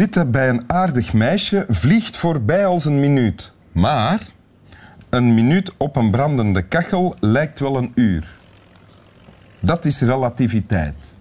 Zitten 0.00 0.30
bij 0.30 0.48
een 0.48 0.62
aardig 0.66 1.12
meisje 1.12 1.64
vliegt 1.68 2.16
voorbij 2.16 2.66
als 2.66 2.84
een 2.84 3.00
minuut. 3.00 3.52
Maar 3.72 4.20
een 5.10 5.34
minuut 5.34 5.72
op 5.76 5.96
een 5.96 6.10
brandende 6.10 6.62
kachel 6.62 7.16
lijkt 7.18 7.60
wel 7.60 7.76
een 7.76 7.92
uur. 7.94 8.26
Dat 9.58 9.84
is 9.84 10.00
relativiteit. 10.00 11.14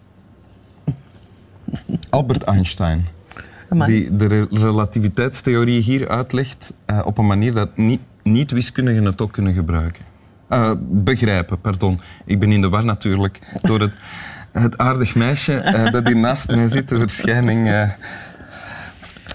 Albert 2.10 2.43
Einstein. 2.43 3.07
Die 3.70 4.15
de 4.15 4.25
re- 4.25 4.47
relativiteitstheorie 4.50 5.82
hier 5.82 6.09
uitlegt 6.09 6.73
eh, 6.86 7.00
op 7.06 7.18
een 7.18 7.28
manier 7.28 7.54
dat 7.54 7.78
niet, 7.78 8.01
niet-wiskundigen 8.23 9.06
het 9.06 9.21
ook 9.21 9.32
kunnen 9.32 9.54
gebruiken. 9.54 10.04
Eh, 10.48 10.71
begrijpen, 10.82 11.61
pardon. 11.61 12.00
Ik 12.25 12.39
ben 12.39 12.51
in 12.51 12.61
de 12.61 12.70
war 12.70 12.86
natuurlijk 12.86 13.39
door 13.61 13.79
het, 13.79 13.93
het 14.51 14.78
aardig 14.78 15.15
meisje 15.15 15.54
eh, 15.54 15.92
dat 15.92 16.07
hier 16.07 16.18
naast 16.18 16.56
mij 16.56 16.68
zit, 16.68 16.89
de 16.89 17.00
verschijning. 17.00 17.68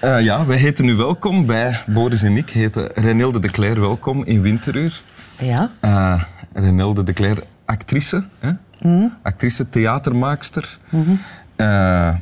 Eh. 0.04 0.16
Eh, 0.16 0.24
ja, 0.24 0.46
wij 0.46 0.56
heten 0.56 0.88
u 0.88 0.94
welkom 0.94 1.46
bij, 1.46 1.82
Boris 1.86 2.22
en 2.22 2.36
ik 2.36 2.50
heten 2.50 2.88
Renilde 2.94 3.38
de 3.38 3.48
Cler 3.48 3.80
welkom 3.80 4.24
in 4.24 4.40
Winteruur. 4.42 5.02
Ja, 5.38 5.70
Uh, 5.80 6.22
Renilde 6.52 7.02
de 7.02 7.12
Cler, 7.12 7.42
actrice. 7.64 8.24
Hè? 8.38 8.52
Actrice, 9.22 9.68
theatermaakster. 9.68 10.78
Eh, 11.56 12.14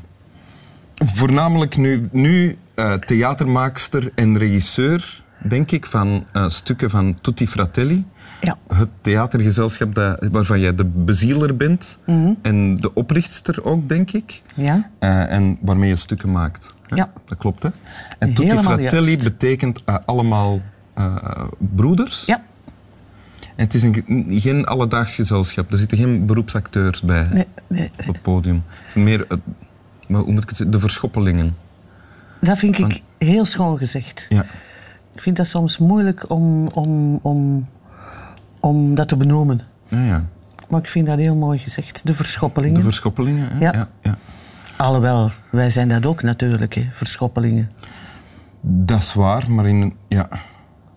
voornamelijk 0.97 1.77
nu, 1.77 2.09
nu 2.13 2.57
eh, 2.75 2.93
theatermaakster 2.93 4.11
en 4.15 4.39
regisseur, 4.39 5.22
denk 5.45 5.71
ik, 5.71 5.87
van 5.87 6.25
eh, 6.33 6.49
stukken 6.49 6.91
van 6.91 7.19
Tutti 7.21 7.47
Fratelli. 7.49 8.05
ja. 8.41 8.57
Het 8.75 8.89
theatergezelschap 9.01 9.95
dat, 9.95 10.29
waarvan 10.33 10.61
jij 10.61 10.75
de 10.75 10.85
bezieler 10.85 11.57
bent. 11.57 11.99
En 12.43 12.77
de 12.77 12.95
oprichtster 12.95 13.65
ook, 13.65 13.89
denk 13.89 14.11
ik. 14.11 14.43
ja. 14.55 14.91
Eh, 14.99 15.33
en 15.33 15.59
waarmee 15.61 15.89
je 15.89 15.97
stukken 15.97 16.31
maakt. 16.33 16.75
Hè? 16.89 16.97
Ja. 16.97 17.13
Dat 17.27 17.39
klopt, 17.39 17.63
hè? 17.63 17.69
En 18.19 18.29
Tutti 18.29 18.43
Helemaal 18.43 18.73
Fratelli 18.79 19.11
juist. 19.11 19.23
betekent 19.23 19.83
eh, 19.85 19.97
allemaal 20.05 20.61
broeders. 21.59 22.25
Ja, 22.27 22.43
En 23.57 23.65
het 23.65 23.75
is 23.75 23.83
een, 23.83 24.27
geen 24.31 24.65
alledaags 24.67 25.15
gezelschap. 25.15 25.73
Er 25.73 25.79
zitten 25.79 25.99
geen 25.99 26.27
beroepsacteurs 26.27 27.01
bij 27.01 27.27
nee, 27.33 27.47
nee. 27.67 27.91
op 27.99 28.07
het 28.07 28.23
podium. 28.23 28.63
Het 28.83 28.93
zijn 28.93 29.05
meer, 29.05 29.27
hoe 30.07 30.33
moet 30.33 30.43
ik 30.43 30.49
het 30.49 30.57
zeggen, 30.57 30.71
de 30.71 30.79
verschoppelingen. 30.81 31.57
dat 32.41 32.59
vind 32.59 32.79
ik 32.79 33.03
heel 33.19 33.45
schoon 33.45 33.79
gezegd. 33.79 34.27
Ja. 34.29 34.45
Ik 35.13 35.23
vind 35.23 35.37
dat 35.37 35.47
soms 35.47 35.79
moeilijk 35.79 36.31
om, 36.31 36.67
om, 36.67 37.19
om, 37.23 37.69
om 38.61 38.95
dat 38.95 39.09
te 39.09 39.17
benoemen. 39.17 39.61
Ja, 39.89 40.05
ja. 40.05 40.27
Maar 40.69 40.81
ik 40.81 40.89
vind 40.89 41.07
dat 41.07 41.19
heel 41.19 41.35
mooi 41.35 41.59
gezegd. 41.59 42.01
De 42.05 42.15
verschoppelingen. 42.15 42.77
De 42.77 42.83
verschoppelingen, 42.83 43.49
hè? 43.53 43.59
Ja. 43.59 43.73
Ja, 43.73 43.89
ja. 44.03 44.19
Alhoewel, 44.77 45.31
wij 45.51 45.71
zijn 45.71 45.89
dat 45.89 46.07
ook 46.07 46.23
natuurlijk, 46.23 46.75
hè, 46.75 46.89
verschoppelingen. 46.93 47.71
Dat 48.61 48.99
is 48.99 49.15
waar, 49.15 49.51
maar, 49.51 49.69
in, 49.69 49.97
ja. 50.09 50.29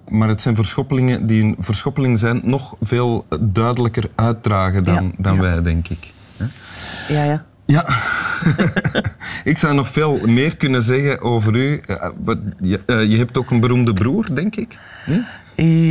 maar 0.07 0.27
het 0.27 0.41
zijn 0.41 0.55
verschoppelingen 0.55 1.27
die 1.27 1.44
een 1.44 1.55
verschoppeling 1.59 2.19
zijn 2.19 2.41
nog 2.44 2.75
veel 2.81 3.25
duidelijker 3.39 4.09
uitdragen 4.16 4.83
dan, 4.83 5.03
Ja, 5.03 5.11
dan 5.17 5.39
wij, 5.39 5.61
denk 5.61 5.88
ik. 5.88 6.13
Ja, 7.07 7.23
ja. 7.23 7.45
Ja. 7.66 7.85
ik 9.52 9.58
zou 9.58 9.73
nog 9.75 9.88
veel 9.89 10.17
meer 10.17 10.58
kunnen 10.58 10.83
zeggen 10.83 11.21
over 11.21 11.55
u. 11.55 11.81
Eh, 11.88 12.09
je, 12.61 12.80
eh, 12.85 13.03
je 13.09 13.17
hebt 13.17 13.38
ook 13.38 13.52
een 13.52 13.59
beroemde 13.59 13.94
broer, 13.94 14.35
denk 14.35 14.56
ik. 14.56 14.78
Nee? 15.06 15.23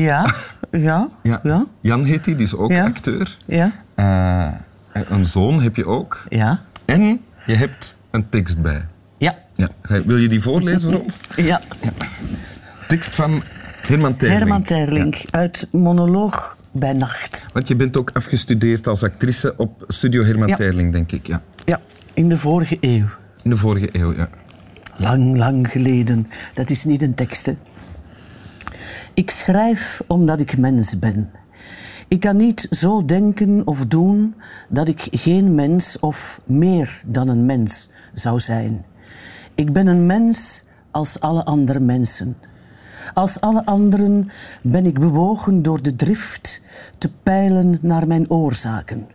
Ja, 0.03 0.35
ja, 0.71 1.09
Ja. 1.23 1.41
ja, 1.43 1.65
Jan 1.81 2.05
heet 2.05 2.27
hij, 2.27 2.35
die 2.37 2.45
is 2.47 2.55
ook 2.57 2.71
Ja. 2.71 2.85
acteur. 2.85 3.37
ja, 3.47 3.71
Eh, 3.95 4.53
een 5.09 5.27
zoon 5.27 5.63
heb 5.63 5.77
je 5.77 5.87
ook. 5.87 6.23
ja, 6.29 6.61
En 6.85 7.21
je 7.47 7.55
hebt 7.55 7.97
een 8.11 8.29
tekst 8.29 8.63
bij. 8.63 8.87
ja, 9.19 9.35
Ja. 9.55 9.69
Wil 10.05 10.17
je 10.17 10.29
die 10.29 10.43
voorlezen 10.43 10.93
voor 10.93 11.01
ons? 11.05 11.21
ja. 11.37 11.61
Tekst 12.89 13.15
van 13.15 13.43
Herman 13.87 14.17
Terling. 14.17 14.39
Herman 14.41 14.63
Terling 14.63 15.25
uit 15.31 15.69
Monoloog 15.73 16.57
bij 16.75 16.93
Nacht. 16.93 17.47
Want 17.53 17.69
je 17.69 17.77
bent 17.77 17.97
ook 17.99 18.11
afgestudeerd 18.13 18.87
als 18.87 19.03
actrice 19.03 19.55
op 19.57 19.85
Studio 19.89 20.25
Herman 20.25 20.49
Ja. 20.49 20.57
Terling, 20.57 20.93
denk 20.93 21.13
ik. 21.13 21.27
Ja. 21.27 21.43
Ja, 21.65 21.81
in 22.15 22.29
de 22.29 22.37
vorige 22.37 22.77
eeuw. 22.81 23.07
In 23.43 23.51
de 23.51 23.57
vorige 23.57 23.89
eeuw, 23.93 24.15
ja. 24.15 24.29
Lang, 24.97 25.37
lang 25.37 25.71
geleden. 25.71 26.29
Dat 26.55 26.71
is 26.71 26.85
niet 26.85 27.03
een 27.03 27.15
tekst, 27.15 27.47
hè. 27.47 27.57
Ik 29.15 29.31
schrijf 29.31 30.03
omdat 30.07 30.41
ik 30.41 30.59
mens 30.59 30.99
ben. 30.99 31.31
Ik 32.09 32.21
kan 32.21 32.37
niet 32.37 32.67
zo 32.71 33.05
denken 33.05 33.67
of 33.67 33.87
doen 33.87 34.35
dat 34.69 34.89
ik 34.89 35.07
geen 35.11 35.55
mens 35.55 35.99
of 35.99 36.41
meer 36.45 37.03
dan 37.07 37.29
een 37.29 37.47
mens 37.47 37.89
zou 38.13 38.41
zijn. 38.41 38.85
Ik 39.55 39.73
ben 39.73 39.87
een 39.87 40.07
mens 40.07 40.65
als 40.91 41.21
alle 41.21 41.45
andere 41.45 41.81
mensen. 41.81 42.37
Als 43.15 43.41
alle 43.41 43.67
anderen 43.67 44.31
ben 44.63 44.87
ik 44.87 44.99
bewogen 44.99 45.63
door 45.63 45.83
de 45.83 45.97
drift 45.97 46.61
te 46.99 47.11
peilen 47.23 47.79
naar 47.81 48.07
mijn 48.07 48.31
oorzaken, 48.31 49.09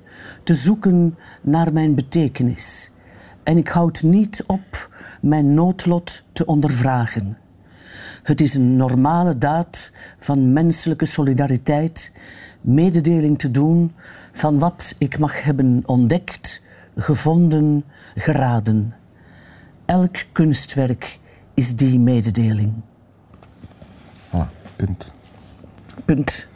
te 0.44 0.54
zoeken 0.54 1.18
naar 1.42 1.74
mijn 1.74 1.96
betekenis. 1.96 2.92
En 3.44 3.58
ik 3.58 3.68
houd 3.68 4.04
niet 4.04 4.44
op 4.48 4.90
mijn 5.22 5.54
noodlot 5.54 6.24
te 6.32 6.46
ondervragen. 6.46 7.38
Het 8.24 8.42
is 8.42 8.54
een 8.54 8.76
normale 8.76 9.38
daad 9.38 9.92
van 10.20 10.54
menselijke 10.54 11.06
solidariteit, 11.06 12.14
mededeling 12.62 13.40
te 13.40 13.52
doen 13.52 13.94
van 14.32 14.60
wat 14.60 14.96
ik 14.98 15.20
mag 15.20 15.44
hebben 15.44 15.84
ontdekt, 15.86 16.62
gevonden, 16.96 17.84
geraden. 18.16 18.94
Elk 19.86 20.26
kunstwerk 20.32 21.20
is 21.54 21.76
die 21.76 22.00
mededeling. 22.00 22.74
Punt. 24.80 25.12
Punt. 26.06 26.48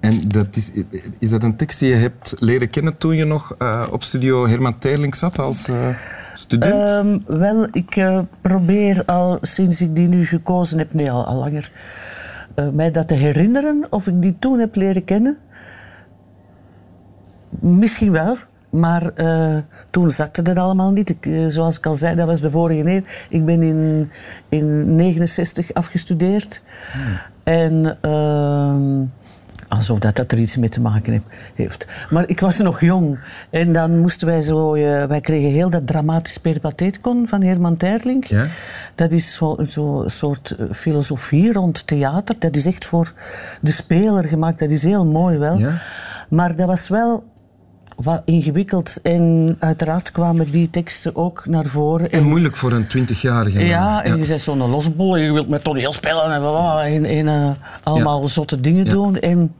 En 0.00 0.28
dat 0.28 0.56
is, 0.56 0.70
is 1.18 1.30
dat 1.30 1.42
een 1.42 1.56
tekst 1.56 1.78
die 1.78 1.88
je 1.88 1.94
hebt 1.94 2.34
leren 2.38 2.70
kennen 2.70 2.98
toen 2.98 3.16
je 3.16 3.24
nog 3.24 3.54
eh, 3.58 3.86
op 3.90 4.02
studio 4.02 4.46
Herman 4.46 4.78
Terling 4.78 5.14
zat 5.14 5.38
als 5.38 5.68
eh, 5.68 5.88
student? 6.34 6.88
Ehm, 6.88 7.38
wel, 7.38 7.66
ik 7.72 7.96
eh, 7.96 8.20
probeer 8.40 9.04
al 9.04 9.38
sinds 9.40 9.80
ik 9.80 9.96
die 9.96 10.08
nu 10.08 10.26
gekozen 10.26 10.78
heb, 10.78 10.92
nee, 10.92 11.10
al, 11.10 11.24
al 11.26 11.36
langer, 11.36 11.72
mij 12.72 12.90
dat 12.90 13.08
te 13.08 13.14
herinneren 13.14 13.86
of 13.90 14.06
ik 14.06 14.22
die 14.22 14.36
toen 14.38 14.58
heb 14.58 14.74
leren 14.74 15.04
kennen. 15.04 15.38
Misschien 17.60 18.12
wel, 18.12 18.36
maar 18.70 19.12
toen 19.90 20.10
zakte 20.10 20.42
dat 20.42 20.56
allemaal 20.56 20.92
niet. 20.92 21.10
Ik, 21.10 21.26
eh, 21.26 21.44
zoals 21.46 21.78
ik 21.78 21.86
al 21.86 21.94
zei, 21.94 22.16
dat 22.16 22.26
was 22.26 22.40
de 22.40 22.50
vorige 22.50 22.90
eeuw. 22.90 23.02
Ik 23.28 23.44
ben 23.44 23.62
in, 23.62 24.10
in 24.48 24.96
69 24.96 25.72
afgestudeerd. 25.74 26.62
En 27.42 27.98
ehm, 28.00 29.04
alsof 29.68 29.98
dat, 29.98 30.16
dat 30.16 30.32
er 30.32 30.38
iets 30.38 30.56
mee 30.56 30.68
te 30.68 30.80
maken 30.80 31.22
heeft. 31.54 31.86
Maar 32.10 32.28
ik 32.28 32.40
was 32.40 32.58
nog 32.58 32.80
jong. 32.80 33.18
En 33.50 33.72
dan 33.72 33.98
moesten 33.98 34.26
wij 34.26 34.40
zo... 34.40 34.74
eh, 34.74 35.04
wij 35.04 35.20
kregen 35.20 35.50
heel 35.50 35.70
dat 35.70 35.86
dramatisch 35.86 36.38
peripateticon 36.38 37.28
van 37.28 37.42
Herman 37.42 37.76
Terling. 37.76 38.26
Ja. 38.28 38.46
Dat 38.94 39.12
is 39.12 39.34
zo'n 39.34 39.66
zo 39.66 40.02
een 40.02 40.10
soort 40.10 40.50
eh, 40.50 40.66
filosofie 40.72 41.52
rond 41.52 41.86
theater. 41.86 42.36
Dat 42.38 42.56
is 42.56 42.66
echt 42.66 42.84
voor 42.84 43.12
de 43.60 43.70
speler 43.70 44.24
gemaakt. 44.24 44.58
Dat 44.58 44.70
is 44.70 44.82
heel 44.82 45.06
mooi 45.06 45.38
wel. 45.38 45.58
Ja. 45.58 45.80
Maar 46.28 46.56
dat 46.56 46.66
was 46.66 46.88
wel 46.88 47.24
wat 48.02 48.22
ingewikkeld. 48.24 49.00
En 49.02 49.56
uiteraard 49.58 50.10
kwamen 50.10 50.50
die 50.50 50.70
teksten 50.70 51.16
ook 51.16 51.46
naar 51.46 51.66
voren. 51.66 52.10
en 52.10 52.22
moeilijk 52.22 52.56
voor 52.56 52.72
een 52.72 52.86
twintigjarige. 52.86 53.64
Ja, 53.64 54.04
en 54.04 54.18
je 54.18 54.26
bent 54.28 54.40
zo'n 54.40 54.58
losbol 54.70 55.16
en 55.16 55.22
je 55.22 55.32
wilt 55.32 55.48
met 55.48 55.64
toneel 55.64 55.92
spelen 55.92 56.22
en, 56.22 56.40
blablabla 56.40 56.84
en, 56.86 57.04
en 57.04 57.28
eh, 57.28 57.50
allemaal 57.82 58.28
zotte 58.28 58.60
dingen 58.60 58.84
Ja. 58.84 58.90
doen. 58.90 59.16
En 59.16 59.54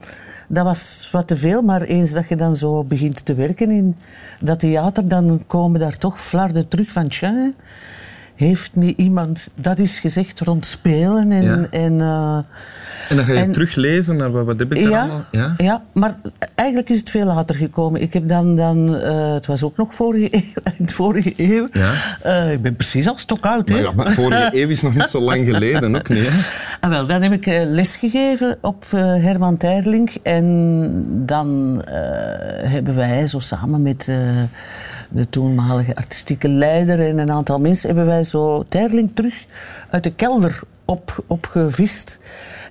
dat 0.47 0.63
was 0.63 1.09
wat 1.11 1.27
te 1.27 1.35
veel, 1.35 1.61
maar 1.61 1.81
eens 1.81 2.11
dat 2.13 2.29
je 2.29 2.35
dan 2.35 2.55
zo 2.55 2.83
begint 2.83 3.25
te 3.25 3.33
werken 3.33 3.71
in 3.71 3.95
dat 4.39 4.59
theater, 4.59 5.07
dan 5.07 5.43
komen 5.47 5.79
daar 5.79 5.97
toch 5.97 6.21
flarden 6.21 6.67
terug 6.67 6.91
van 6.91 7.07
tja, 7.07 7.51
heeft 8.35 8.75
niet 8.75 8.97
iemand 8.97 9.49
dat 9.55 9.79
is 9.79 9.99
gezegd 9.99 10.39
rond 10.39 10.65
spelen 10.65 11.31
en... 11.31 11.43
Ja. 11.43 11.67
en 11.71 12.01
eh, 12.01 12.37
En 13.09 13.15
dan 13.15 13.25
ga 13.25 13.33
je 13.33 13.39
En- 13.39 13.51
teruglezen 13.51 14.15
naar 14.15 14.31
wat, 14.31 14.45
wat 14.45 14.59
heb 14.59 14.73
ik 14.73 14.81
daar 14.81 14.91
ja, 14.91 14.99
allemaal? 14.99 15.25
Ja? 15.31 15.53
ja, 15.57 15.83
maar 15.93 16.15
eigenlijk 16.55 16.89
is 16.89 16.99
het 16.99 17.09
veel 17.09 17.25
later 17.25 17.55
gekomen. 17.55 18.01
Ik 18.01 18.13
heb 18.13 18.27
dan, 18.27 18.55
dan 18.55 18.95
eh, 18.95 19.33
het 19.33 19.45
was 19.45 19.63
ook 19.63 19.77
nog 19.77 19.95
vorige 19.95 20.27
eeuw, 20.35 20.73
in 20.77 20.85
de 20.85 20.93
vorige 20.93 21.33
eeuw. 21.37 21.67
Ja. 21.73 21.91
Eh, 22.21 22.51
ik 22.51 22.61
ben 22.61 22.75
precies 22.75 23.07
al 23.07 23.17
stokoud, 23.17 23.69
hè. 23.69 23.73
Maar 23.75 23.83
ja, 23.83 23.91
maar 23.91 24.13
vorige 24.13 24.49
eeuw 24.61 24.69
is 24.69 24.81
nog 24.81 24.93
niet 24.93 25.03
zo 25.09 25.19
lang 25.19 25.45
geleden 25.45 25.95
ook 25.95 26.09
niet. 26.09 26.29
Hè? 26.29 26.39
Ah, 26.79 26.89
wel, 26.89 27.05
dan 27.07 27.21
heb 27.21 27.31
ik 27.31 27.47
eh, 27.47 27.61
les 27.65 27.95
gegeven 27.95 28.57
op 28.61 28.85
Herman 28.91 29.57
Terling. 29.57 30.15
En 30.23 30.45
dan 31.25 31.81
hebben 32.63 32.95
wij 32.95 33.27
zo 33.27 33.39
samen 33.39 33.81
met 33.81 34.11
de 35.09 35.29
toenmalige 35.29 35.95
artistieke 35.95 36.49
leider 36.49 37.07
en 37.07 37.17
een 37.17 37.31
aantal 37.31 37.59
mensen... 37.59 37.87
hebben 37.87 38.05
wij 38.05 38.23
zo 38.23 38.65
Terling 38.67 39.11
terug 39.13 39.45
uit 39.89 40.03
de 40.03 40.13
kelder 40.13 40.59
op, 40.89 41.23
opgevist. 41.27 42.19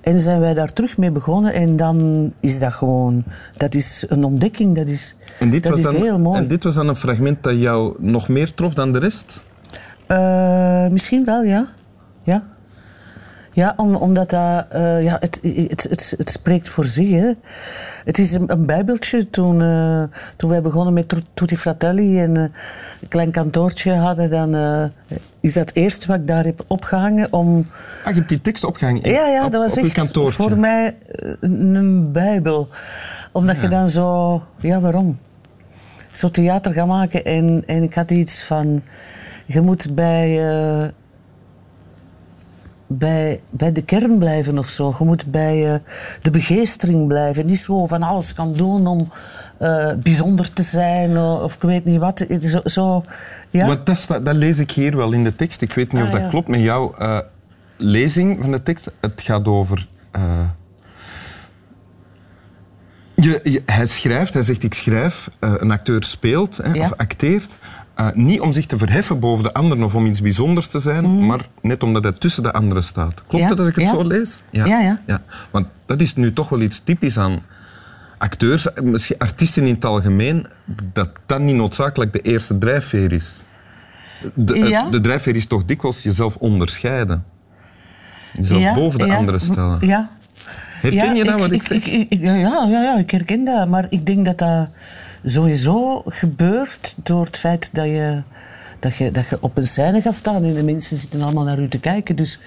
En 0.00 0.18
zijn 0.20 0.40
wij 0.40 0.54
daar 0.54 0.72
terug 0.72 0.96
mee 0.96 1.10
begonnen. 1.10 1.52
En 1.52 1.76
dan 1.76 2.32
is 2.40 2.58
dat 2.58 2.72
gewoon... 2.72 3.24
Dat 3.56 3.74
is 3.74 4.04
een 4.08 4.24
ontdekking, 4.24 4.76
dat 4.76 4.88
is, 4.88 5.16
En 5.38 5.50
dit, 5.50 5.62
dat 5.62 5.72
was 5.72 5.80
is 5.80 5.86
dan, 5.92 6.02
heel 6.02 6.18
mooi. 6.18 6.38
en 6.38 6.48
dit 6.48 6.64
was 6.64 6.74
dan 6.74 6.88
een 6.88 6.96
fragment 6.96 7.42
dat 7.42 7.60
jou 7.60 7.94
nog 7.98 8.28
meer 8.28 8.54
trof 8.54 8.74
dan 8.74 8.92
de 8.92 8.98
rest? 8.98 9.42
Uh, 10.08 10.86
misschien 10.86 11.24
wel, 11.24 11.42
ja. 11.42 11.66
Ja. 12.22 12.42
Ja, 13.58 13.74
om, 13.76 13.94
omdat 13.94 14.30
dat, 14.30 14.66
uh, 14.74 15.02
ja, 15.02 15.16
het, 15.20 15.40
het, 15.42 15.82
het, 15.90 16.14
het, 16.16 16.30
spreekt 16.30 16.68
voor 16.68 16.84
zich. 16.84 17.10
Hè. 17.10 17.32
Het 18.04 18.18
is 18.18 18.32
een, 18.32 18.52
een 18.52 18.66
bijbeltje. 18.66 19.30
Toen, 19.30 19.60
uh, 19.60 20.02
toen 20.36 20.50
wij 20.50 20.62
begonnen 20.62 20.94
met 20.94 21.14
Tutti 21.34 21.56
Fratelli 21.56 22.20
en 22.20 22.34
uh, 22.34 22.42
een 23.00 23.08
klein 23.08 23.30
kantoortje 23.30 23.94
hadden, 23.94 24.30
dan 24.30 24.54
is 25.40 25.52
dat 25.52 25.70
eerst 25.74 26.06
wat 26.06 26.16
ik 26.16 26.26
daar 26.26 26.44
heb 26.44 26.64
opgehangen 26.66 27.32
om... 27.32 27.66
Ah, 28.04 28.08
je 28.08 28.14
hebt 28.14 28.28
die 28.28 28.40
tekst 28.40 28.64
opgehangen 28.64 29.10
Ja, 29.10 29.26
ja, 29.26 29.44
op, 29.44 29.52
dat 29.52 29.62
was 29.62 29.76
echt 29.76 30.10
voor 30.12 30.58
mij 30.58 30.96
een, 31.40 31.74
een 31.74 32.12
bijbel. 32.12 32.68
Omdat 33.32 33.56
ja. 33.56 33.62
je 33.62 33.68
dan 33.68 33.88
zo... 33.88 34.42
Ja, 34.58 34.80
waarom? 34.80 35.18
Zo 36.12 36.28
theater 36.28 36.72
gaan 36.72 36.88
maken 36.88 37.24
en, 37.24 37.62
en 37.66 37.82
ik 37.82 37.94
had 37.94 38.10
iets 38.10 38.42
van... 38.42 38.82
Je 39.46 39.60
moet 39.60 39.94
bij 39.94 40.38
bij, 42.88 43.40
bij 43.50 43.72
de 43.72 43.82
kern 43.82 44.18
blijven 44.18 44.58
of 44.58 44.68
zo. 44.68 44.94
Je 44.98 45.04
moet 45.04 45.26
bij 45.26 45.72
uh, 45.72 45.78
de 46.22 46.30
begeestering 46.30 47.06
blijven. 47.06 47.46
Niet 47.46 47.58
zo 47.58 47.86
van 47.86 48.02
alles 48.02 48.34
kan 48.34 48.52
doen 48.52 48.86
om 48.86 49.12
uh, 49.60 49.94
bijzonder 49.94 50.52
te 50.52 50.62
zijn 50.62 51.18
of, 51.18 51.42
of 51.42 51.54
ik 51.54 51.62
weet 51.62 51.84
niet 51.84 52.00
wat. 52.00 52.26
Zo, 52.40 52.60
zo 52.64 53.04
ja. 53.50 53.66
Wat 53.66 53.86
dat, 53.86 54.20
dat, 54.22 54.36
lees 54.36 54.58
ik 54.58 54.70
hier 54.70 54.96
wel 54.96 55.12
in 55.12 55.24
de 55.24 55.36
tekst. 55.36 55.62
Ik 55.62 55.72
weet 55.72 55.92
niet 55.92 56.02
of 56.02 56.08
ah, 56.08 56.14
dat 56.14 56.22
ja. 56.22 56.28
klopt 56.28 56.48
met 56.48 56.60
jouw 56.60 56.94
lezing 57.76 58.38
van 58.40 58.50
de 58.50 58.62
tekst. 58.62 58.90
Het 59.00 59.20
gaat 59.20 59.48
over. 59.48 59.86
Je, 63.14 63.40
je, 63.42 63.62
hij 63.66 63.86
schrijft, 63.86 64.34
hij 64.34 64.42
zegt 64.42 64.62
ik 64.62 64.74
schrijf, 64.74 65.30
een 65.38 65.70
acteur 65.70 66.04
speelt 66.04 66.56
hè, 66.56 66.72
ja. 66.72 66.84
of 66.84 66.92
acteert. 66.96 67.56
Uh, 68.00 68.08
niet 68.14 68.40
om 68.40 68.52
zich 68.52 68.66
te 68.66 68.78
verheffen 68.78 69.18
boven 69.18 69.44
de 69.44 69.52
anderen 69.52 69.84
of 69.84 69.94
om 69.94 70.06
iets 70.06 70.20
bijzonders 70.20 70.66
te 70.66 70.78
zijn, 70.78 71.04
mm. 71.04 71.26
maar 71.26 71.40
net 71.62 71.82
omdat 71.82 72.02
hij 72.02 72.12
tussen 72.12 72.42
de 72.42 72.52
anderen 72.52 72.84
staat. 72.84 73.14
Klopt 73.14 73.44
ja. 73.44 73.48
het 73.48 73.56
dat 73.56 73.66
ik 73.66 73.74
het 73.74 73.84
ja. 73.84 73.90
zo 73.90 74.04
lees? 74.04 74.42
Ja. 74.50 74.66
Ja, 74.66 75.00
ja. 75.06 75.22
Want 75.50 75.66
dat 75.86 76.00
is 76.00 76.14
nu 76.14 76.32
toch 76.32 76.48
wel 76.48 76.60
iets 76.60 76.80
typisch 76.80 77.18
aan 77.18 77.40
acteurs, 78.18 78.66
misschien 78.82 79.18
artiesten 79.18 79.66
in 79.66 79.74
het 79.74 79.84
algemeen, 79.84 80.46
dat 80.92 81.08
dat 81.26 81.40
niet 81.40 81.54
noodzakelijk 81.54 82.12
de 82.12 82.20
eerste 82.20 82.58
drijfveer 82.58 83.12
is. 83.12 83.42
De, 84.34 84.86
de 84.90 85.00
drijfveer 85.00 85.36
is 85.36 85.46
toch 85.46 85.64
dikwijls 85.64 86.02
jezelf 86.02 86.36
onderscheiden. 86.36 87.24
Jezelf 88.32 88.74
boven 88.74 88.98
de 88.98 89.14
anderen 89.14 89.40
stellen. 89.40 89.86
Ja. 89.86 90.08
Herken 90.80 91.14
je 91.14 91.24
dat 91.24 91.38
wat 91.38 91.52
ik, 91.52 91.62
zeg? 91.62 91.86
Ik, 91.86 92.06
ja, 92.08 92.34
ja, 92.34 92.66
ja, 92.68 92.98
ik 92.98 93.10
herken 93.10 93.44
dat. 93.44 93.68
Maar 93.68 93.86
ik 93.90 94.06
denk 94.06 94.24
dat 94.24 94.38
dat 94.38 94.68
sowieso 95.24 96.02
gebeurt 96.06 96.94
door 97.02 97.24
het 97.24 97.38
feit 97.38 97.74
dat 97.74 97.84
je, 97.84 98.22
dat 98.78 98.96
je, 98.96 99.10
dat 99.10 99.28
je 99.28 99.38
op 99.40 99.56
een 99.56 99.66
scène 99.66 100.00
gaat 100.00 100.14
staan 100.14 100.44
en 100.44 100.54
de 100.54 100.64
mensen 100.64 100.96
zitten 100.96 101.22
allemaal 101.22 101.44
naar 101.44 101.58
u 101.58 101.68
te 101.68 101.80
kijken. 101.80 102.16
Dus 102.16 102.40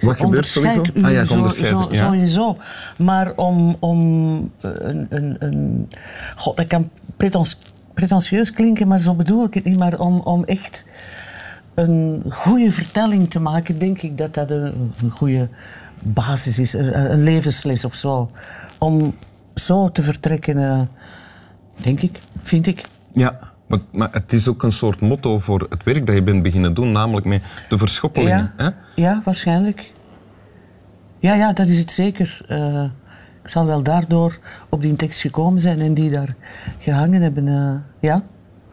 Wat 0.00 0.16
gebeurt 0.16 0.46
sowieso? 0.46 0.82
U 0.94 1.04
ah 1.04 1.12
ja, 1.12 1.24
zo, 1.24 1.48
zo, 1.48 1.88
ja. 1.90 2.04
Sowieso. 2.04 2.56
Maar 2.98 3.32
om, 3.36 3.76
om 3.78 4.00
een, 4.60 5.06
een, 5.10 5.36
een... 5.38 5.88
God, 6.36 6.56
dat 6.56 6.66
kan 6.66 6.90
pretens, 7.16 7.58
pretentieus 7.94 8.52
klinken, 8.52 8.88
maar 8.88 8.98
zo 8.98 9.14
bedoel 9.14 9.44
ik 9.44 9.54
het 9.54 9.64
niet. 9.64 9.78
Maar 9.78 9.98
om, 9.98 10.20
om 10.20 10.44
echt 10.44 10.84
een 11.74 12.22
goede 12.28 12.72
vertelling 12.72 13.30
te 13.30 13.40
maken, 13.40 13.78
denk 13.78 14.02
ik 14.02 14.18
dat 14.18 14.34
dat 14.34 14.50
een, 14.50 14.92
een 15.02 15.10
goede 15.10 15.48
basis 16.02 16.58
is. 16.58 16.72
Een, 16.72 17.12
een 17.12 17.22
levensles 17.22 17.84
of 17.84 17.94
zo. 17.94 18.30
Om 18.78 19.14
zo 19.54 19.88
te 19.88 20.02
vertrekken... 20.02 20.88
Denk 21.82 22.00
ik, 22.00 22.20
vind 22.42 22.66
ik. 22.66 22.84
Ja, 23.12 23.38
maar, 23.66 23.78
maar, 23.90 24.08
het 24.12 24.32
is 24.32 24.48
ook 24.48 24.62
een 24.62 24.72
soort 24.72 25.00
motto 25.00 25.38
voor 25.38 25.66
het 25.70 25.82
werk 25.82 26.06
dat 26.06 26.14
je 26.14 26.22
bent 26.22 26.42
beginnen 26.42 26.74
doen, 26.74 26.92
namelijk 26.92 27.26
met 27.26 27.42
de 27.68 27.78
verschoppelingen. 27.78 28.52
Ja, 28.56 28.64
hè? 28.64 29.02
ja 29.02 29.20
waarschijnlijk. 29.24 29.92
Ja, 31.18 31.34
ja, 31.34 31.52
dat 31.52 31.68
is 31.68 31.78
het 31.78 31.90
zeker. 31.90 32.40
Uh, 32.48 32.84
ik 33.42 33.48
zal 33.48 33.66
wel 33.66 33.82
daardoor 33.82 34.38
op 34.68 34.82
die 34.82 34.96
tekst 34.96 35.20
gekomen 35.20 35.60
zijn 35.60 35.80
en 35.80 35.94
die 35.94 36.10
daar 36.10 36.34
gehangen 36.78 37.22
hebben. 37.22 37.46
Uh, 37.46 37.74
ja. 38.00 38.22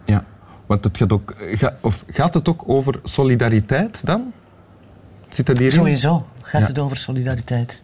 Ja, 0.06 0.24
want 0.66 0.84
het 0.84 0.98
gaat, 0.98 1.12
ook, 1.12 1.36
ga, 1.38 1.74
of 1.82 2.06
gaat 2.08 2.34
het 2.34 2.50
ook 2.50 2.64
over 2.66 3.00
solidariteit 3.04 4.06
dan? 4.06 4.34
Zit 5.30 5.46
dat 5.46 5.58
hierin? 5.58 5.78
Sowieso 5.78 6.26
gaat 6.42 6.62
ja. 6.62 6.68
het 6.68 6.80
over 6.80 6.98
solidariteit. 6.98 7.82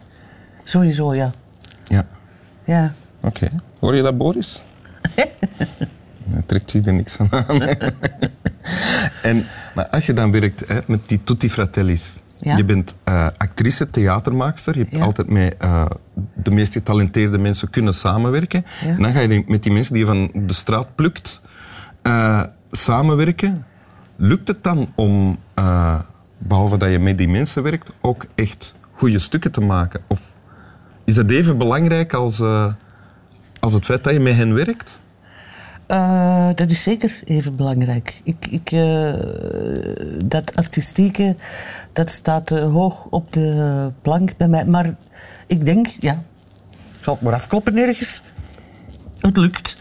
Sowieso, 0.64 1.14
ja. 1.14 1.30
Ja. 1.84 2.06
Ja. 2.64 2.92
Oké. 3.22 3.44
Okay. 3.44 3.60
Hoor 3.78 3.96
je 3.96 4.02
dat, 4.02 4.18
Boris? 4.18 4.62
Daar 6.32 6.46
trekt 6.46 6.70
zich 6.70 6.86
er 6.86 6.92
niks 6.92 7.16
van 7.16 7.28
aan. 7.30 7.62
en, 9.22 9.46
maar 9.74 9.86
als 9.86 10.06
je 10.06 10.12
dan 10.12 10.32
werkt 10.32 10.68
hè, 10.68 10.80
met 10.86 11.00
die 11.08 11.22
tutti 11.24 11.50
fratellis, 11.50 12.18
ja. 12.38 12.56
je 12.56 12.64
bent 12.64 12.94
uh, 13.08 13.26
actrice, 13.36 13.90
theatermaakster, 13.90 14.74
je 14.74 14.82
hebt 14.82 14.96
ja. 14.96 15.04
altijd 15.04 15.28
met 15.28 15.54
uh, 15.62 15.86
de 16.34 16.50
meest 16.50 16.72
getalenteerde 16.72 17.38
mensen 17.38 17.70
kunnen 17.70 17.94
samenwerken. 17.94 18.64
Ja. 18.84 18.88
En 18.88 19.02
dan 19.02 19.12
ga 19.12 19.20
je 19.20 19.44
met 19.46 19.62
die 19.62 19.72
mensen 19.72 19.92
die 19.92 20.02
je 20.02 20.08
van 20.08 20.30
de 20.34 20.52
straat 20.52 20.94
plukt 20.94 21.42
uh, 22.02 22.42
samenwerken. 22.70 23.66
Lukt 24.16 24.48
het 24.48 24.62
dan 24.62 24.92
om, 24.94 25.38
behalve 26.38 26.76
dat 26.76 26.90
je 26.90 26.98
met 26.98 27.18
die 27.18 27.28
mensen 27.28 27.62
werkt, 27.62 27.92
ook 28.00 28.26
echt 28.34 28.74
goede 28.92 29.18
stukken 29.18 29.52
te 29.52 29.60
maken? 29.60 30.00
Of 30.06 30.32
is 31.04 31.14
dat 31.14 31.30
even 31.30 31.58
belangrijk 31.58 32.12
als 32.12 32.42
als 33.62 33.72
het 33.72 33.84
feit 33.84 34.04
dat 34.04 34.12
je 34.12 34.20
met 34.20 34.34
hen 34.34 34.54
werkt? 34.54 35.00
Uh, 35.88 36.48
dat 36.54 36.70
is 36.70 36.82
zeker 36.82 37.20
even 37.24 37.56
belangrijk. 37.56 38.20
Ik, 38.24 38.46
ik, 38.50 38.70
uh, 38.70 39.14
dat 40.24 40.56
artistieke, 40.56 41.36
dat 41.92 42.10
staat 42.10 42.50
uh, 42.50 42.72
hoog 42.72 43.06
op 43.06 43.32
de 43.32 43.90
plank 44.02 44.36
bij 44.36 44.48
mij. 44.48 44.64
Maar 44.64 44.94
ik 45.46 45.64
denk, 45.64 45.86
ja, 45.86 46.12
ik 46.70 47.04
zal 47.04 47.14
het 47.14 47.22
maar 47.22 47.32
afkloppen 47.32 47.74
nergens. 47.74 48.22
Het 49.20 49.36
lukt. 49.36 49.76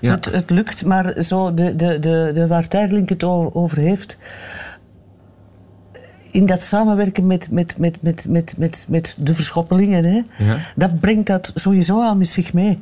Ja. 0.00 0.14
Het, 0.14 0.24
het, 0.24 0.50
lukt, 0.50 0.84
maar 0.84 1.22
zo 1.22 1.54
de, 1.54 1.76
de, 1.76 1.98
de, 1.98 2.30
de 2.34 2.46
waar 2.46 2.68
Tijdlink 2.68 3.08
het 3.08 3.24
over 3.24 3.78
heeft, 3.78 4.18
in 6.30 6.46
dat 6.46 6.62
samenwerken 6.62 7.26
met, 7.26 7.50
met, 7.50 7.78
met, 7.78 8.02
met, 8.02 8.28
met, 8.28 8.54
met, 8.58 8.86
met 8.88 9.16
de 9.18 9.34
verschoppelingen, 9.34 10.04
hè, 10.04 10.44
ja. 10.44 10.58
dat 10.76 11.00
brengt 11.00 11.26
dat 11.26 11.52
sowieso 11.54 12.02
al 12.02 12.16
met 12.16 12.28
zich 12.28 12.52
mee 12.52 12.80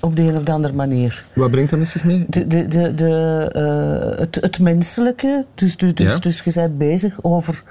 op 0.00 0.16
de 0.16 0.22
een 0.22 0.36
of 0.36 0.42
de 0.42 0.52
andere 0.52 0.74
manier. 0.74 1.24
Wat 1.34 1.50
brengt 1.50 1.70
dat 1.70 1.78
met 1.78 1.88
zich 1.88 2.04
mee? 2.04 2.24
De, 2.28 2.46
de, 2.46 2.68
de, 2.68 2.94
de, 2.94 4.12
uh, 4.12 4.18
het, 4.18 4.34
het 4.34 4.60
menselijke. 4.60 5.44
Dus, 5.54 5.76
dus, 5.76 5.92
ja. 5.94 6.18
dus 6.18 6.42
je 6.44 6.52
bent 6.54 6.78
bezig 6.78 7.22
over, 7.22 7.62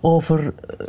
over 0.00 0.40
uh, 0.40 0.86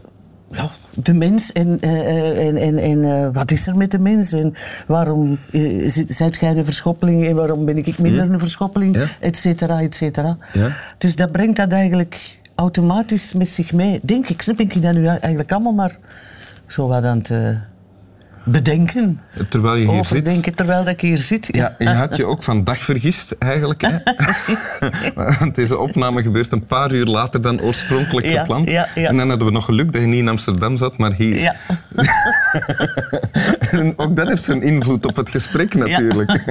ja, 0.51 0.69
de 0.93 1.13
mens 1.13 1.51
en, 1.51 1.77
uh, 1.81 2.47
en, 2.47 2.57
en, 2.57 2.77
en 2.77 3.33
wat 3.33 3.51
is 3.51 3.67
er 3.67 3.77
met 3.77 3.91
de 3.91 3.99
mens 3.99 4.33
en 4.33 4.53
waarom 4.87 5.39
zijt 6.07 6.37
jij 6.39 6.57
een 6.57 6.65
verschoppeling 6.65 7.27
en 7.27 7.35
waarom 7.35 7.65
ben 7.65 7.77
ik 7.77 7.99
minder 7.99 8.25
hm? 8.25 8.33
een 8.33 8.39
verschoppeling, 8.39 8.95
ja. 8.95 9.05
et 9.19 9.37
cetera, 9.37 9.81
et 9.81 9.95
cetera. 9.95 10.37
Ja. 10.53 10.75
Dus 10.97 11.15
dat 11.15 11.31
brengt 11.31 11.57
dat 11.57 11.71
eigenlijk 11.71 12.39
automatisch 12.55 13.33
met 13.33 13.47
zich 13.47 13.73
mee. 13.73 13.99
Denk 14.03 14.29
ik, 14.29 14.41
snap 14.41 14.59
ik 14.59 14.81
dat 14.81 14.93
nu 14.93 15.05
eigenlijk 15.05 15.51
allemaal 15.51 15.73
maar 15.73 15.97
zo 16.67 16.87
wat 16.87 17.03
aan 17.03 17.17
het 17.17 17.57
bedenken. 18.47 19.21
Terwijl 19.49 19.75
je 19.75 19.91
hier 19.91 20.05
zit. 20.05 20.57
terwijl 20.57 20.83
dat 20.83 20.93
ik 20.93 21.01
hier 21.01 21.17
zit. 21.17 21.47
Ja, 21.51 21.75
je 21.77 21.89
had 21.89 22.15
je 22.15 22.25
ook 22.25 22.43
van 22.43 22.63
dag 22.63 22.77
vergist 22.77 23.35
eigenlijk. 23.39 23.81
Hè? 23.81 23.97
Want 25.39 25.55
deze 25.55 25.77
opname 25.77 26.21
gebeurt 26.21 26.51
een 26.51 26.65
paar 26.65 26.91
uur 26.91 27.05
later 27.05 27.41
dan 27.41 27.61
oorspronkelijk 27.61 28.27
ja, 28.27 28.39
gepland. 28.39 28.69
Ja, 28.69 28.87
ja. 28.95 29.09
En 29.09 29.17
dan 29.17 29.29
hadden 29.29 29.47
we 29.47 29.53
nog 29.53 29.65
geluk 29.65 29.93
dat 29.93 30.01
je 30.01 30.07
niet 30.07 30.19
in 30.19 30.27
Amsterdam 30.27 30.77
zat, 30.77 30.97
maar 30.97 31.13
hier. 31.13 31.39
Ja. 31.39 31.55
en 33.79 33.93
ook 33.97 34.15
dat 34.15 34.27
heeft 34.27 34.43
zijn 34.43 34.61
invloed 34.61 35.05
op 35.05 35.15
het 35.15 35.29
gesprek 35.29 35.73
natuurlijk. 35.73 36.43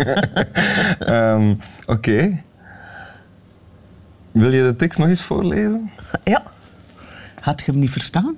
um, 1.08 1.50
Oké. 1.86 1.92
Okay. 1.92 2.42
Wil 4.32 4.52
je 4.52 4.62
de 4.62 4.74
tekst 4.74 4.98
nog 4.98 5.08
eens 5.08 5.22
voorlezen? 5.22 5.90
Ja. 6.24 6.42
Had 7.40 7.60
je 7.60 7.70
hem 7.70 7.80
niet 7.80 7.90
verstaan? 7.90 8.36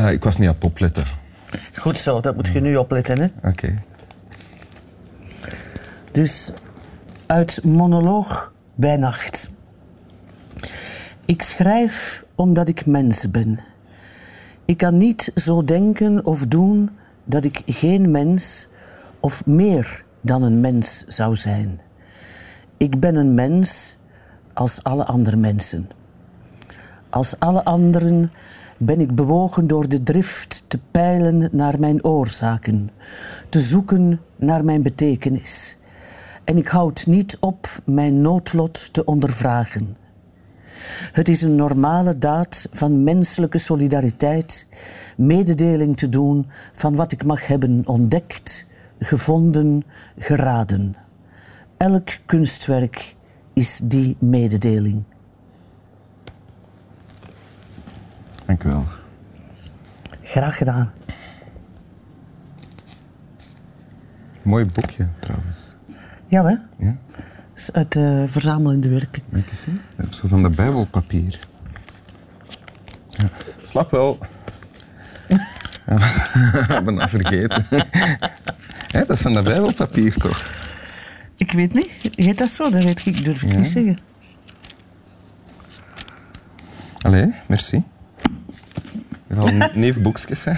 Uh, 0.00 0.12
ik 0.12 0.24
was 0.24 0.38
niet 0.38 0.48
aan 0.48 0.54
het 0.54 0.64
opletten. 0.64 1.04
Goed 1.76 1.98
zo, 1.98 2.20
dat 2.20 2.34
moet 2.34 2.48
je 2.48 2.60
nu 2.60 2.76
opletten. 2.76 3.32
Oké. 3.36 3.48
Okay. 3.48 3.78
Dus 6.12 6.52
uit 7.26 7.64
monoloog 7.64 8.52
bij 8.74 8.96
nacht. 8.96 9.50
Ik 11.24 11.42
schrijf 11.42 12.24
omdat 12.34 12.68
ik 12.68 12.86
mens 12.86 13.30
ben. 13.30 13.60
Ik 14.64 14.76
kan 14.76 14.96
niet 14.96 15.32
zo 15.34 15.64
denken 15.64 16.24
of 16.24 16.46
doen 16.46 16.90
dat 17.24 17.44
ik 17.44 17.62
geen 17.66 18.10
mens 18.10 18.68
of 19.20 19.46
meer 19.46 20.04
dan 20.20 20.42
een 20.42 20.60
mens 20.60 21.04
zou 21.06 21.36
zijn. 21.36 21.80
Ik 22.76 23.00
ben 23.00 23.14
een 23.14 23.34
mens 23.34 23.98
als 24.52 24.82
alle 24.82 25.04
andere 25.04 25.36
mensen. 25.36 25.90
Als 27.10 27.38
alle 27.38 27.64
anderen 27.64 28.32
ben 28.78 29.00
ik 29.00 29.14
bewogen 29.14 29.66
door 29.66 29.88
de 29.88 30.02
drift 30.02 30.64
te 30.68 30.78
peilen 30.90 31.48
naar 31.52 31.80
mijn 31.80 32.04
oorzaken, 32.04 32.90
te 33.48 33.60
zoeken 33.60 34.20
naar 34.36 34.64
mijn 34.64 34.82
betekenis. 34.82 35.78
En 36.44 36.56
ik 36.56 36.68
houd 36.68 37.06
niet 37.06 37.36
op 37.40 37.66
mijn 37.84 38.20
noodlot 38.20 38.92
te 38.92 39.04
ondervragen. 39.04 39.96
Het 41.12 41.28
is 41.28 41.42
een 41.42 41.54
normale 41.54 42.18
daad 42.18 42.68
van 42.72 43.02
menselijke 43.02 43.58
solidariteit, 43.58 44.68
mededeling 45.16 45.96
te 45.96 46.08
doen 46.08 46.46
van 46.72 46.96
wat 46.96 47.12
ik 47.12 47.24
mag 47.24 47.46
hebben 47.46 47.82
ontdekt, 47.86 48.66
gevonden, 48.98 49.82
geraden. 50.18 50.94
Elk 51.76 52.08
kunstwerk 52.26 53.14
is 53.52 53.80
die 53.84 54.16
mededeling. 54.20 55.04
Dank 58.48 58.64
u 58.64 58.68
wel. 58.68 58.84
Graag 60.22 60.56
gedaan. 60.56 60.92
Mooi 64.42 64.64
boekje 64.64 65.08
trouwens. 65.18 65.74
Ja, 66.26 66.44
hè? 66.44 66.56
Ja? 66.86 66.96
is 67.54 67.72
uit 67.72 67.94
uh, 67.94 68.22
verzamelende 68.26 68.88
werken. 68.88 69.22
Mag 69.28 69.40
ik 69.40 69.48
eens 69.48 69.60
zien? 69.60 69.78
Zo 70.10 70.28
van 70.28 70.42
de 70.42 70.50
Bijbelpapier. 70.50 71.38
Ja. 73.08 73.28
Slap 73.62 73.90
wel. 73.90 74.18
ik 76.78 76.84
ben 76.84 76.94
dat 76.94 77.10
vergeten. 77.10 77.66
Dat 78.92 79.10
is 79.10 79.20
van 79.20 79.32
dat 79.32 79.44
Bijbelpapier 79.44 80.14
toch? 80.14 80.42
Ik 81.36 81.52
weet 81.52 81.74
niet. 81.74 82.10
Heet 82.14 82.38
dat 82.38 82.50
zo? 82.50 82.70
Dat 82.70 82.84
weet 82.84 83.06
ik, 83.06 83.24
durf 83.24 83.42
ik 83.42 83.56
niet 83.56 83.66
zeggen. 83.66 83.98
Allee, 86.98 87.34
merci. 87.46 87.84
Al 89.36 89.50
neef 89.74 90.00
boekjes, 90.00 90.44
hè? 90.44 90.52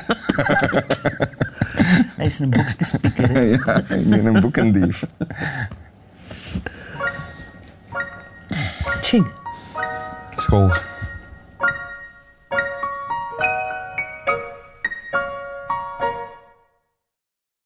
Hij 2.17 2.27
is 2.27 2.39
een 2.39 2.51
boekjespikker. 2.51 3.43
ja, 3.67 3.77
ik 3.77 4.11
ben 4.11 4.27
een 4.27 4.41
boekendief. 4.41 5.07
Tjing. 9.01 9.27
School. 10.37 10.73